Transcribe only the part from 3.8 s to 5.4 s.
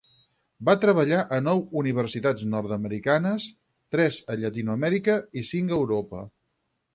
tres a Llatinoamèrica